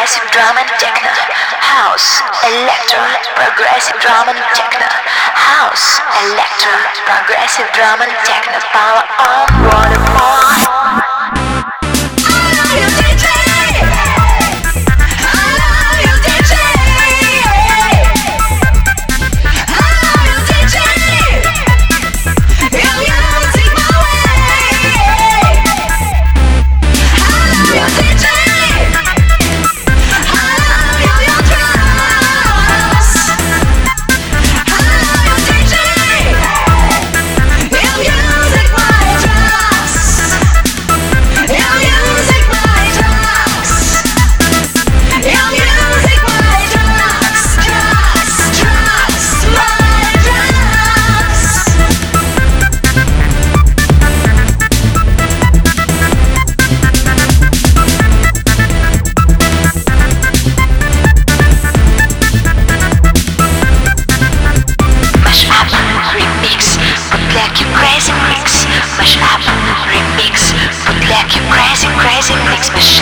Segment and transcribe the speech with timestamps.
[0.00, 1.12] progressive drum and techno,
[1.60, 3.04] house, electro,
[3.36, 4.88] progressive drum and techno,
[5.36, 6.72] house, electro,
[7.04, 10.09] progressive drum and techno, power on, wanna
[67.50, 68.66] bootleg you crazy mix.
[68.98, 69.40] Mash up,
[69.90, 70.54] remix,
[70.86, 72.70] bootleg you crazy crazy mix.
[72.70, 72.99] Mash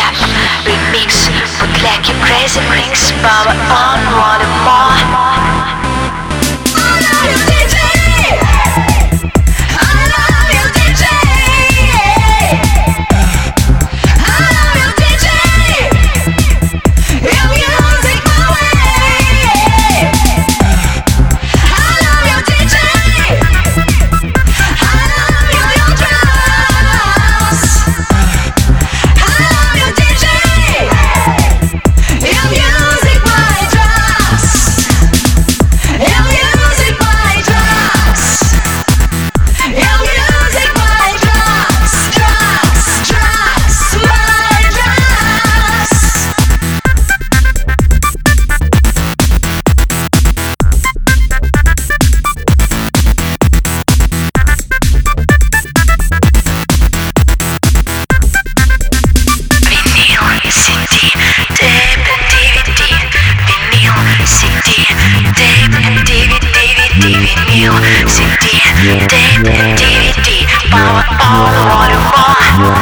[70.71, 72.79] Power, power, all you want.